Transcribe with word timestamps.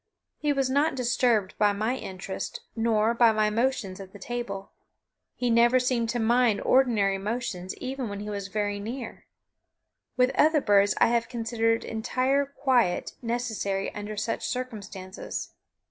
He 0.39 0.51
was 0.51 0.67
not 0.67 0.95
disturbed 0.95 1.53
by 1.59 1.73
my 1.73 1.95
interest 1.95 2.61
nor 2.75 3.13
by 3.13 3.31
my 3.31 3.51
motions 3.51 3.99
at 3.99 4.13
the 4.13 4.17
table. 4.17 4.71
He 5.35 5.51
never 5.51 5.79
seemed 5.79 6.09
to 6.09 6.19
mind 6.19 6.59
ordinary 6.61 7.19
motions 7.19 7.77
even 7.77 8.09
when 8.09 8.19
he 8.19 8.27
was 8.31 8.47
very 8.47 8.79
near. 8.79 9.25
With 10.17 10.31
other 10.33 10.59
birds 10.59 10.95
I 10.99 11.09
have 11.09 11.29
considered 11.29 11.83
entire 11.85 12.47
quiet 12.47 13.11
necessary 13.21 13.93
under 13.93 14.17
such 14.17 14.47
circumstances. 14.47 15.53